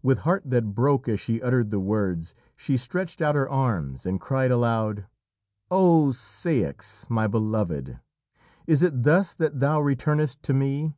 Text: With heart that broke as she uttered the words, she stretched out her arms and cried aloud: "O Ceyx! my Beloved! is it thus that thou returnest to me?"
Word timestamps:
With 0.00 0.18
heart 0.18 0.44
that 0.46 0.76
broke 0.76 1.08
as 1.08 1.18
she 1.18 1.42
uttered 1.42 1.72
the 1.72 1.80
words, 1.80 2.36
she 2.54 2.76
stretched 2.76 3.20
out 3.20 3.34
her 3.34 3.50
arms 3.50 4.06
and 4.06 4.20
cried 4.20 4.52
aloud: 4.52 5.06
"O 5.72 6.12
Ceyx! 6.12 7.04
my 7.10 7.26
Beloved! 7.26 7.98
is 8.68 8.84
it 8.84 9.02
thus 9.02 9.34
that 9.34 9.58
thou 9.58 9.80
returnest 9.80 10.40
to 10.44 10.54
me?" 10.54 10.94